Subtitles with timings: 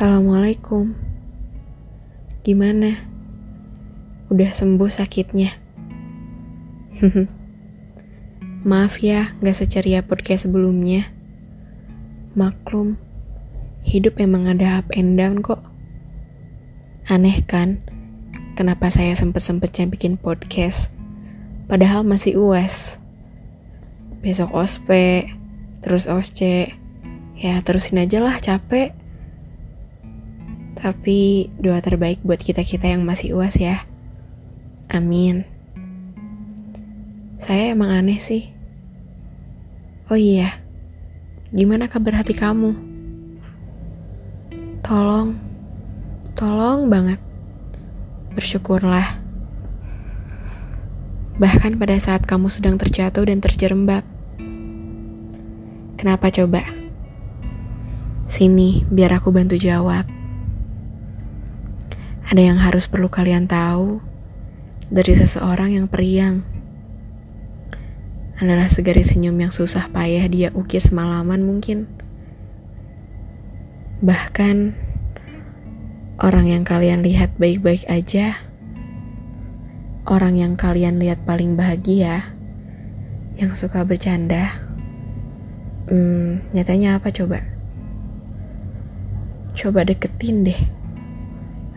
[0.00, 0.96] Assalamualaikum.
[2.40, 3.04] Gimana?
[4.32, 5.52] Udah sembuh sakitnya?
[8.72, 11.04] Maaf ya, gak seceria podcast sebelumnya.
[12.32, 12.96] Maklum,
[13.84, 15.60] hidup emang ada up and down kok.
[17.04, 17.84] Aneh kan,
[18.56, 20.96] kenapa saya sempet-sempetnya bikin podcast,
[21.68, 22.96] padahal masih uas.
[24.24, 25.28] Besok ospek,
[25.84, 26.72] terus osce,
[27.36, 28.96] ya terusin aja lah capek.
[30.80, 33.84] Tapi doa terbaik buat kita-kita yang masih uas ya.
[34.88, 35.44] Amin.
[37.36, 38.48] Saya emang aneh sih.
[40.08, 40.56] Oh iya,
[41.52, 42.74] gimana kabar hati kamu?
[44.80, 45.36] Tolong,
[46.32, 47.20] tolong banget.
[48.32, 49.20] Bersyukurlah.
[51.36, 54.02] Bahkan pada saat kamu sedang terjatuh dan terjerembab.
[56.00, 56.64] Kenapa coba?
[58.26, 60.19] Sini, biar aku bantu jawab.
[62.30, 63.98] Ada yang harus perlu kalian tahu
[64.86, 66.46] dari seseorang yang periang.
[68.38, 71.90] Adalah segaris senyum yang susah payah dia ukir semalaman mungkin.
[73.98, 74.78] Bahkan
[76.22, 78.38] orang yang kalian lihat baik-baik aja,
[80.06, 82.30] orang yang kalian lihat paling bahagia,
[83.34, 84.54] yang suka bercanda,
[85.90, 87.42] hmm, nyatanya apa coba?
[89.58, 90.79] Coba deketin deh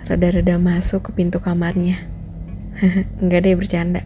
[0.08, 2.00] rada-rada masuk ke pintu kamarnya.
[3.22, 4.02] Enggak deh bercanda.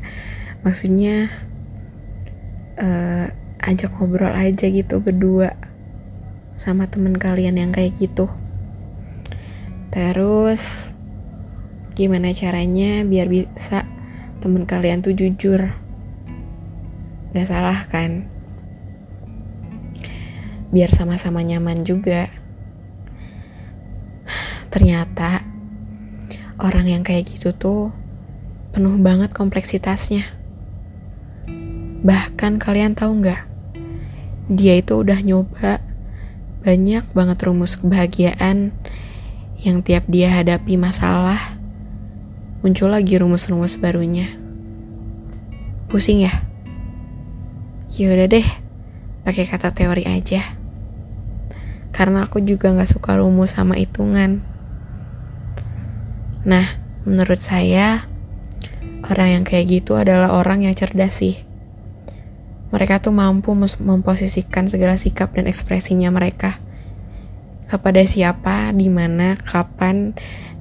[0.61, 1.31] Maksudnya
[2.77, 3.25] uh,
[3.61, 5.57] ajak ngobrol aja gitu berdua
[6.57, 8.29] sama temen kalian yang kayak gitu.
[9.93, 10.93] Terus
[11.97, 13.85] gimana caranya biar bisa
[14.43, 15.73] temen kalian tuh jujur?
[17.33, 18.29] Gak salah kan?
[20.69, 22.29] Biar sama-sama nyaman juga.
[24.73, 25.46] Ternyata
[26.57, 27.93] orang yang kayak gitu tuh
[28.73, 30.25] penuh banget kompleksitasnya.
[32.01, 33.41] Bahkan kalian tahu nggak?
[34.49, 35.81] Dia itu udah nyoba
[36.65, 38.73] banyak banget rumus kebahagiaan
[39.61, 41.57] yang tiap dia hadapi masalah
[42.65, 44.33] muncul lagi rumus-rumus barunya.
[45.87, 46.43] Pusing ya?
[47.95, 48.47] Ya udah deh,
[49.23, 50.57] pakai kata teori aja.
[51.93, 54.56] Karena aku juga nggak suka rumus sama hitungan.
[56.43, 56.77] Nah,
[57.07, 58.05] menurut saya,
[59.07, 61.41] orang yang kayak gitu adalah orang yang cerdas sih.
[62.69, 66.59] Mereka tuh mampu memposisikan segala sikap dan ekspresinya mereka
[67.67, 70.15] kepada siapa, di mana, kapan,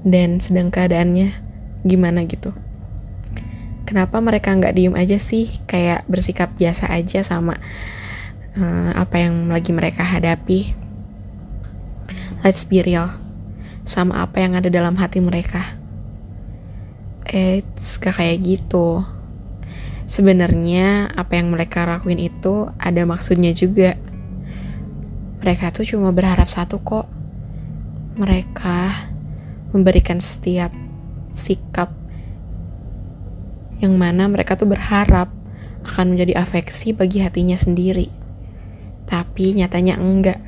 [0.07, 1.35] dan sedang keadaannya
[1.83, 2.55] gimana gitu.
[3.87, 7.59] Kenapa mereka nggak diem aja sih, kayak bersikap biasa aja sama
[8.59, 10.75] uh, apa yang lagi mereka hadapi?
[12.43, 13.26] Let's be real
[13.87, 15.79] sama apa yang ada dalam hati mereka.
[17.23, 19.07] Eits, gak kayak gitu.
[20.07, 23.95] Sebenarnya apa yang mereka lakuin itu ada maksudnya juga.
[25.43, 27.07] Mereka tuh cuma berharap satu kok.
[28.19, 29.07] Mereka
[29.71, 30.75] memberikan setiap
[31.31, 31.95] sikap
[33.79, 35.29] yang mana mereka tuh berharap
[35.87, 38.11] akan menjadi afeksi bagi hatinya sendiri.
[39.07, 40.46] Tapi nyatanya enggak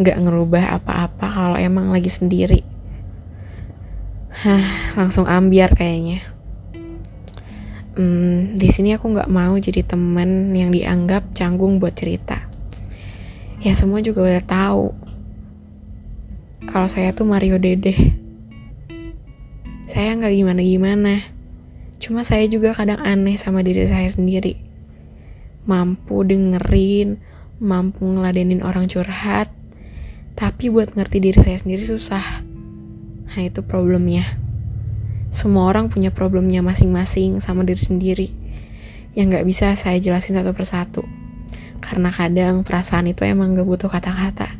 [0.00, 2.64] nggak ngerubah apa-apa kalau emang lagi sendiri.
[4.32, 6.24] Hah, langsung ambiar kayaknya.
[8.00, 12.48] Hmm, di sini aku nggak mau jadi teman yang dianggap canggung buat cerita.
[13.60, 14.96] Ya semua juga udah tahu.
[16.64, 17.92] Kalau saya tuh Mario Dede.
[19.84, 21.28] Saya nggak gimana-gimana.
[22.00, 24.56] Cuma saya juga kadang aneh sama diri saya sendiri.
[25.68, 27.20] Mampu dengerin,
[27.60, 29.52] mampu ngeladenin orang curhat,
[30.40, 32.40] tapi buat ngerti diri saya sendiri susah.
[33.28, 34.24] Nah itu problemnya.
[35.28, 38.28] Semua orang punya problemnya masing-masing sama diri sendiri.
[39.12, 41.04] Yang gak bisa saya jelasin satu persatu.
[41.84, 44.56] Karena kadang perasaan itu emang gak butuh kata-kata.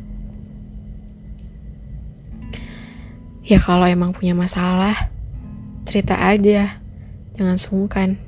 [3.41, 5.09] Ya kalau emang punya masalah,
[5.89, 6.77] cerita aja.
[7.33, 8.21] Jangan sungkan.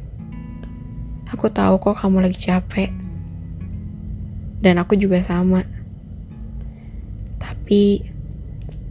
[1.30, 2.90] Aku tahu kok kamu lagi capek.
[4.58, 5.73] Dan aku juga sama
[7.44, 8.08] tapi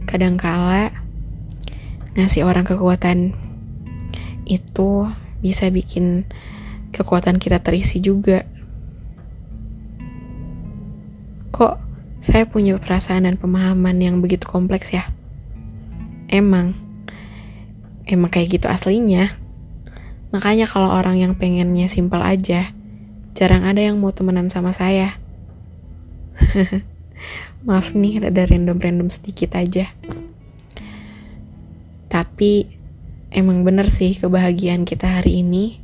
[0.05, 0.93] kadangkala
[2.13, 3.33] ngasih orang kekuatan
[4.45, 5.09] itu
[5.41, 6.29] bisa bikin
[6.93, 8.45] kekuatan kita terisi juga.
[11.49, 11.75] Kok
[12.21, 15.09] saya punya perasaan dan pemahaman yang begitu kompleks ya?
[16.29, 16.77] Emang,
[18.05, 19.33] emang kayak gitu aslinya.
[20.29, 22.73] Makanya kalau orang yang pengennya simpel aja,
[23.33, 25.17] jarang ada yang mau temenan sama saya.
[27.63, 29.87] Maaf nih, ada random-random sedikit aja.
[32.11, 32.67] Tapi
[33.33, 35.81] emang bener sih kebahagiaan kita hari ini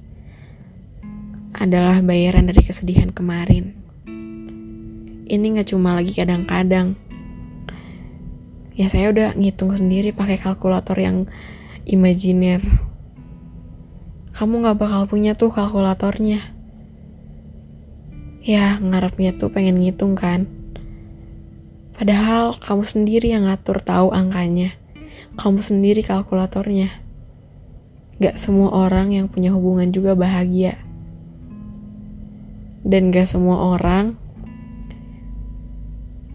[1.55, 3.73] adalah bayaran dari kesedihan kemarin.
[5.29, 6.93] Ini gak cuma lagi kadang-kadang.
[8.77, 11.29] Ya saya udah ngitung sendiri pakai kalkulator yang
[11.85, 12.61] imajiner.
[14.33, 16.53] Kamu gak bakal punya tuh kalkulatornya.
[18.45, 20.58] Ya ngarepnya tuh pengen ngitung kan.
[21.99, 24.71] Padahal kamu sendiri yang ngatur tahu angkanya.
[25.35, 26.87] Kamu sendiri kalkulatornya.
[28.23, 30.79] Gak semua orang yang punya hubungan juga bahagia.
[32.87, 34.15] Dan gak semua orang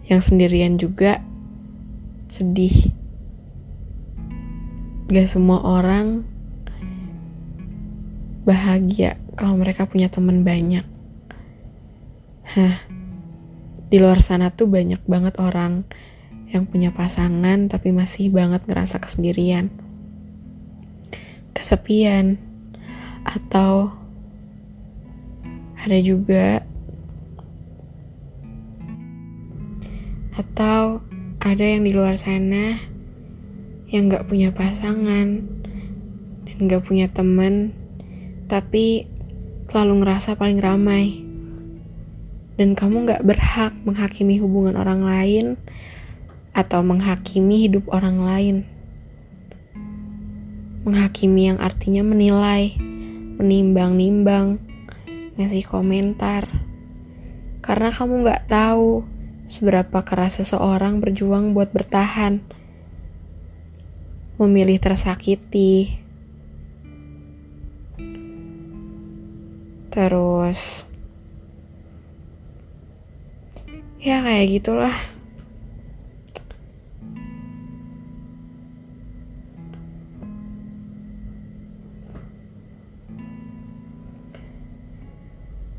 [0.05, 1.25] yang sendirian juga
[2.29, 2.93] sedih.
[5.09, 6.29] Gak semua orang
[8.45, 10.85] bahagia kalau mereka punya teman banyak.
[12.45, 12.77] Hah,
[13.89, 15.85] di luar sana tuh banyak banget orang
[16.49, 19.69] yang punya pasangan tapi masih banget ngerasa kesendirian
[21.51, 22.37] kesepian
[23.25, 23.91] atau
[25.81, 26.61] ada juga
[30.35, 31.01] atau
[31.41, 32.77] ada yang di luar sana
[33.89, 35.45] yang gak punya pasangan
[36.45, 37.73] dan gak punya temen
[38.45, 39.09] tapi
[39.65, 41.24] selalu ngerasa paling ramai
[42.55, 45.45] dan kamu gak berhak menghakimi hubungan orang lain
[46.55, 48.55] atau menghakimi hidup orang lain
[50.85, 52.77] menghakimi yang artinya menilai,
[53.41, 54.61] menimbang-nimbang,
[55.33, 56.45] ngasih komentar.
[57.65, 59.01] Karena kamu gak tahu
[59.49, 62.37] seberapa keras seseorang berjuang buat bertahan,
[64.37, 65.97] memilih tersakiti,
[69.89, 70.85] terus
[74.05, 74.93] ya kayak gitulah.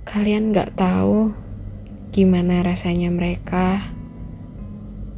[0.02, 1.31] Kalian gak tahu
[2.11, 3.94] gimana rasanya mereka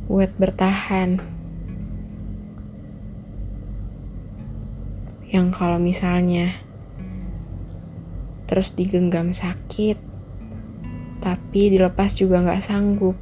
[0.04, 1.24] buat bertahan.
[5.32, 6.60] Yang kalau misalnya
[8.44, 10.07] terus digenggam sakit,
[11.18, 13.16] tapi dilepas juga gak sanggup.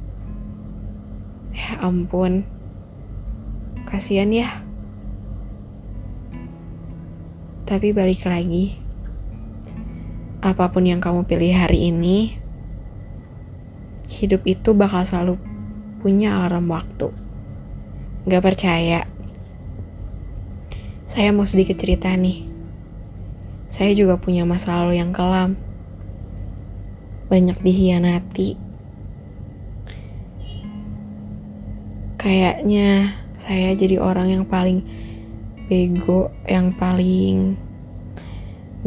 [1.53, 2.45] Ya ampun,
[3.89, 4.61] kasihan ya.
[7.67, 8.87] Tapi balik lagi
[10.37, 12.37] apa pun yang kamu pilih hari ini,
[14.07, 15.35] hidup itu bakal selalu
[15.99, 17.09] punya alarm waktu.
[18.29, 19.03] Gak percaya?
[21.03, 22.47] Saya mau sedikit cerita nih.
[23.67, 25.59] Saya juga punya masa lalu yang kelam.
[27.27, 28.49] Banyak dihianati.
[32.17, 34.83] Kayaknya saya jadi orang yang paling
[35.67, 37.59] bego, yang paling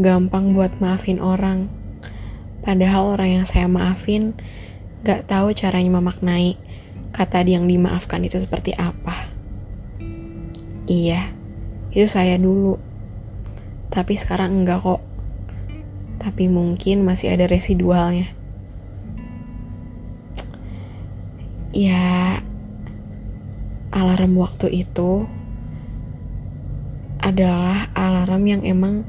[0.01, 1.69] gampang buat maafin orang.
[2.61, 4.37] Padahal orang yang saya maafin
[5.05, 6.61] gak tahu caranya memaknai
[7.11, 9.29] kata yang dimaafkan itu seperti apa.
[10.91, 11.31] Iya,
[11.95, 12.81] itu saya dulu.
[13.91, 15.03] Tapi sekarang enggak kok.
[16.21, 18.29] Tapi mungkin masih ada residualnya.
[21.73, 22.45] Ya,
[23.91, 25.25] alarm waktu itu
[27.21, 29.09] adalah alarm yang emang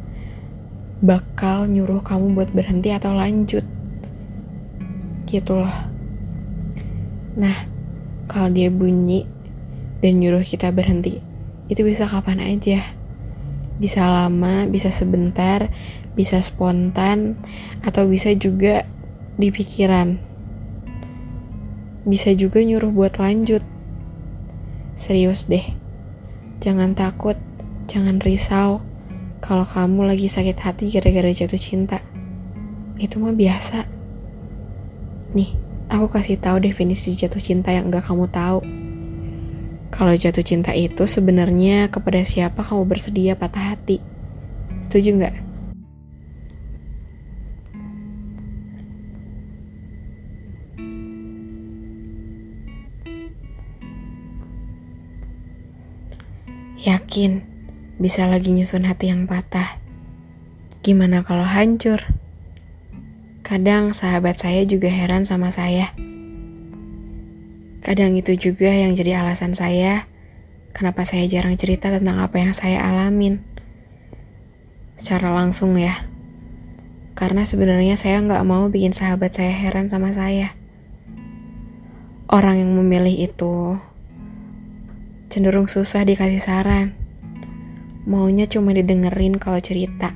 [1.02, 3.66] bakal nyuruh kamu buat berhenti atau lanjut.
[5.26, 5.76] Gitu loh.
[7.36, 7.66] Nah,
[8.28, 9.26] kalau dia bunyi
[10.00, 11.24] dan nyuruh kita berhenti,
[11.72, 12.84] itu bisa kapan aja.
[13.82, 15.74] Bisa lama, bisa sebentar,
[16.14, 17.40] bisa spontan,
[17.86, 18.84] atau bisa juga
[19.40, 20.20] di pikiran.
[22.04, 23.62] Bisa juga nyuruh buat lanjut.
[24.98, 25.66] Serius deh.
[26.62, 27.38] Jangan takut,
[27.90, 28.82] jangan risau
[29.42, 31.98] kalau kamu lagi sakit hati gara-gara jatuh cinta.
[33.02, 33.90] Itu mah biasa.
[35.34, 35.58] Nih,
[35.90, 38.62] aku kasih tahu definisi jatuh cinta yang enggak kamu tahu.
[39.92, 43.98] Kalau jatuh cinta itu sebenarnya kepada siapa kamu bersedia patah hati.
[44.88, 45.36] Setuju nggak?
[57.12, 57.44] Yakin
[58.00, 59.84] bisa lagi nyusun hati yang patah.
[60.80, 62.00] Gimana kalau hancur?
[63.44, 65.92] Kadang sahabat saya juga heran sama saya.
[67.84, 70.08] Kadang itu juga yang jadi alasan saya
[70.72, 73.44] kenapa saya jarang cerita tentang apa yang saya alamin.
[74.96, 76.08] Secara langsung ya.
[77.12, 80.56] Karena sebenarnya saya nggak mau bikin sahabat saya heran sama saya.
[82.32, 83.76] Orang yang memilih itu
[85.28, 87.01] cenderung susah dikasih saran
[88.06, 90.14] maunya cuma didengerin kalau cerita.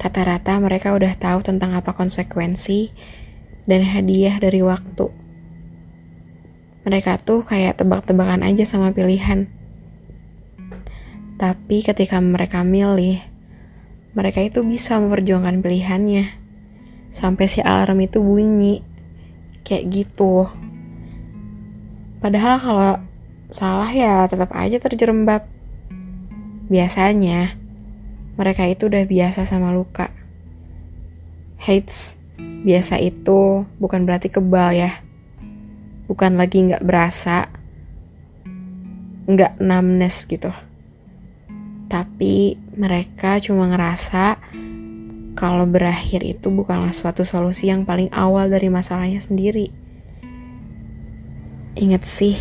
[0.00, 2.88] Rata-rata mereka udah tahu tentang apa konsekuensi
[3.68, 5.12] dan hadiah dari waktu.
[6.88, 9.52] Mereka tuh kayak tebak-tebakan aja sama pilihan.
[11.36, 13.20] Tapi ketika mereka milih,
[14.16, 16.24] mereka itu bisa memperjuangkan pilihannya.
[17.12, 18.80] Sampai si alarm itu bunyi.
[19.60, 20.48] Kayak gitu.
[22.24, 22.92] Padahal kalau
[23.52, 25.59] salah ya tetap aja terjerembab.
[26.70, 27.58] Biasanya,
[28.38, 30.14] mereka itu udah biasa sama luka.
[31.58, 35.02] Hates, biasa itu bukan berarti kebal ya.
[36.06, 37.50] Bukan lagi nggak berasa,
[39.26, 40.54] nggak numbness gitu.
[41.90, 44.38] Tapi mereka cuma ngerasa
[45.34, 49.74] kalau berakhir itu bukanlah suatu solusi yang paling awal dari masalahnya sendiri.
[51.74, 52.38] Ingat sih,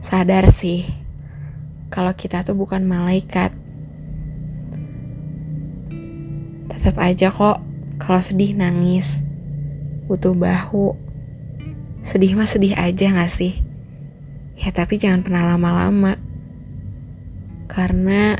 [0.00, 1.07] sadar sih
[1.88, 3.52] kalau kita tuh bukan malaikat.
[6.68, 7.64] Tetap aja kok
[7.98, 9.24] kalau sedih nangis,
[10.06, 10.94] butuh bahu.
[12.04, 13.60] Sedih mah sedih aja gak sih?
[14.54, 16.14] Ya tapi jangan pernah lama-lama.
[17.66, 18.38] Karena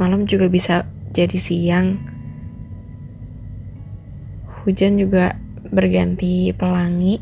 [0.00, 2.00] malam juga bisa jadi siang.
[4.64, 5.36] Hujan juga
[5.68, 7.20] berganti pelangi.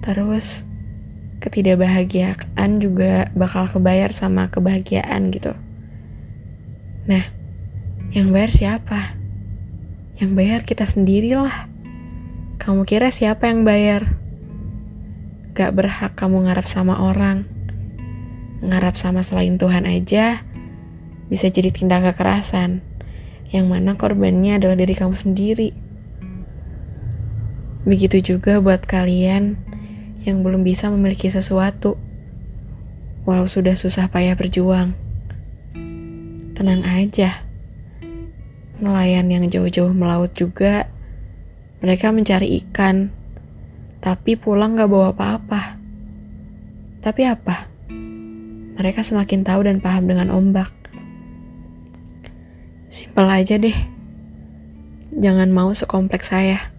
[0.00, 0.69] Terus
[1.40, 5.56] ketidakbahagiaan juga bakal kebayar sama kebahagiaan gitu.
[7.08, 7.24] Nah,
[8.12, 9.16] yang bayar siapa?
[10.20, 11.66] Yang bayar kita sendirilah.
[12.60, 14.20] Kamu kira siapa yang bayar?
[15.56, 17.48] Gak berhak kamu ngarap sama orang.
[18.60, 20.44] Ngarap sama selain Tuhan aja
[21.32, 22.84] bisa jadi tindak kekerasan.
[23.48, 25.72] Yang mana korbannya adalah diri kamu sendiri.
[27.88, 29.69] Begitu juga buat kalian
[30.24, 31.96] yang belum bisa memiliki sesuatu,
[33.24, 34.92] walau sudah susah payah berjuang.
[36.52, 37.44] Tenang aja,
[38.80, 40.92] nelayan yang jauh-jauh melaut juga,
[41.80, 43.08] mereka mencari ikan,
[44.04, 45.80] tapi pulang gak bawa apa-apa.
[47.00, 47.68] Tapi apa?
[48.76, 50.72] Mereka semakin tahu dan paham dengan ombak.
[52.92, 53.76] Simpel aja deh.
[55.16, 56.72] Jangan mau sekompleks saya.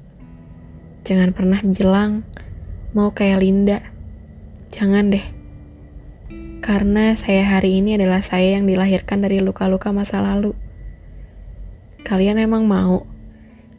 [1.01, 2.21] Jangan pernah bilang
[2.91, 3.79] mau kayak Linda.
[4.71, 5.25] Jangan deh.
[6.61, 10.53] Karena saya hari ini adalah saya yang dilahirkan dari luka-luka masa lalu.
[12.03, 13.07] Kalian emang mau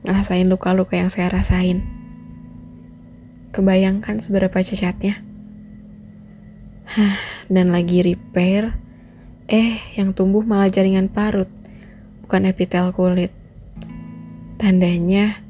[0.02, 1.84] ngerasain luka-luka yang saya rasain?
[3.52, 5.20] Kebayangkan seberapa cacatnya?
[6.92, 7.16] Hah,
[7.46, 8.74] dan lagi repair,
[9.46, 11.48] eh yang tumbuh malah jaringan parut,
[12.24, 13.30] bukan epitel kulit.
[14.58, 15.44] Tandanya,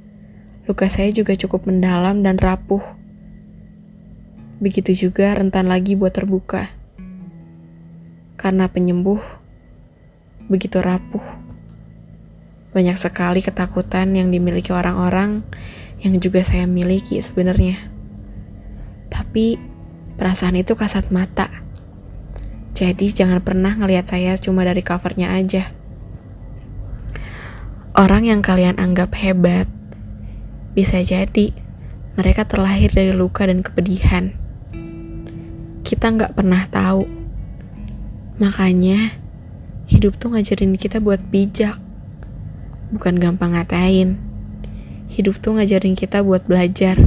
[0.67, 3.02] luka saya juga cukup mendalam dan rapuh
[4.63, 6.71] begitu juga rentan lagi buat terbuka.
[8.39, 9.19] Karena penyembuh
[10.47, 11.23] begitu rapuh.
[12.71, 15.43] Banyak sekali ketakutan yang dimiliki orang-orang
[15.99, 17.91] yang juga saya miliki sebenarnya.
[19.11, 19.59] Tapi
[20.15, 21.51] perasaan itu kasat mata.
[22.73, 25.75] Jadi jangan pernah ngelihat saya cuma dari covernya aja.
[27.93, 29.69] Orang yang kalian anggap hebat,
[30.73, 31.53] bisa jadi
[32.17, 34.42] mereka terlahir dari luka dan kepedihan
[35.83, 37.11] kita nggak pernah tahu.
[38.39, 39.19] Makanya,
[39.91, 41.79] hidup tuh ngajarin kita buat bijak.
[42.95, 44.15] Bukan gampang ngatain.
[45.11, 47.03] Hidup tuh ngajarin kita buat belajar.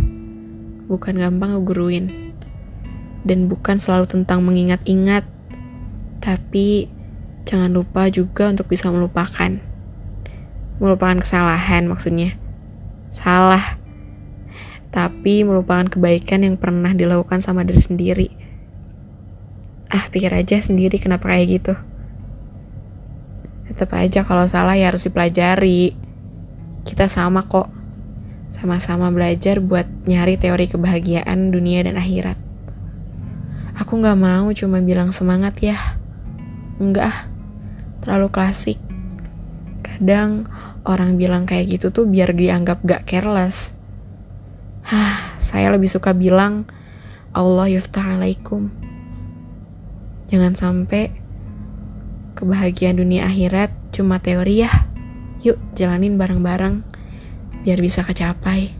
[0.91, 2.35] Bukan gampang ngeguruin.
[3.23, 5.23] Dan bukan selalu tentang mengingat-ingat.
[6.19, 6.91] Tapi,
[7.47, 9.55] jangan lupa juga untuk bisa melupakan.
[10.83, 12.35] Melupakan kesalahan maksudnya.
[13.07, 13.79] Salah.
[14.91, 18.44] Tapi melupakan kebaikan yang pernah dilakukan sama diri sendiri
[19.95, 21.73] ah pikir aja sendiri kenapa kayak gitu.
[23.71, 25.95] Tetap aja kalau salah ya harus dipelajari.
[26.83, 27.71] Kita sama kok.
[28.51, 32.35] Sama-sama belajar buat nyari teori kebahagiaan dunia dan akhirat.
[33.79, 35.79] Aku nggak mau cuma bilang semangat ya.
[36.79, 37.31] Enggak
[38.03, 38.79] terlalu klasik.
[39.79, 40.51] Kadang
[40.83, 43.73] orang bilang kayak gitu tuh biar dianggap gak careless.
[44.85, 46.69] Hah, saya lebih suka bilang
[47.33, 48.84] Allah yuftah alaikum
[50.35, 51.15] Jangan sampai
[52.35, 54.91] kebahagiaan dunia akhirat cuma teori ya.
[55.47, 56.83] Yuk jalanin bareng-bareng
[57.63, 58.75] biar bisa kecapai.